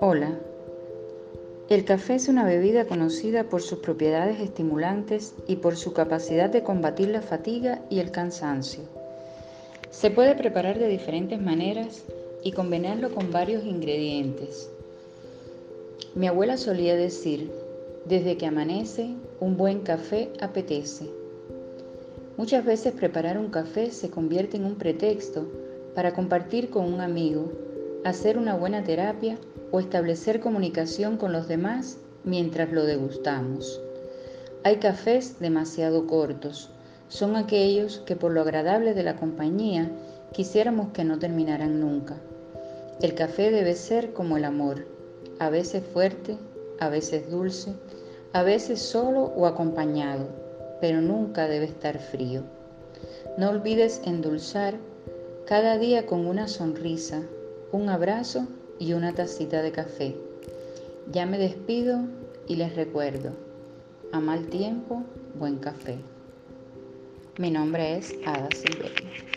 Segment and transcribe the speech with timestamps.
[0.00, 0.38] Hola.
[1.68, 6.62] El café es una bebida conocida por sus propiedades estimulantes y por su capacidad de
[6.62, 8.82] combatir la fatiga y el cansancio.
[9.90, 12.04] Se puede preparar de diferentes maneras
[12.42, 14.70] y combinarlo con varios ingredientes.
[16.14, 17.50] Mi abuela solía decir,
[18.04, 21.23] desde que amanece, un buen café apetece.
[22.36, 25.46] Muchas veces preparar un café se convierte en un pretexto
[25.94, 27.52] para compartir con un amigo,
[28.04, 29.38] hacer una buena terapia
[29.70, 33.80] o establecer comunicación con los demás mientras lo degustamos.
[34.64, 36.70] Hay cafés demasiado cortos.
[37.08, 39.92] Son aquellos que por lo agradable de la compañía
[40.32, 42.16] quisiéramos que no terminaran nunca.
[43.00, 44.86] El café debe ser como el amor,
[45.38, 46.36] a veces fuerte,
[46.80, 47.74] a veces dulce,
[48.32, 50.43] a veces solo o acompañado,
[50.84, 52.42] pero nunca debe estar frío.
[53.38, 54.74] No olvides endulzar
[55.46, 57.22] cada día con una sonrisa,
[57.72, 58.46] un abrazo
[58.78, 60.14] y una tacita de café.
[61.10, 62.00] Ya me despido
[62.46, 63.30] y les recuerdo,
[64.12, 65.02] a mal tiempo,
[65.38, 65.96] buen café.
[67.38, 69.33] Mi nombre es Ada Silverio.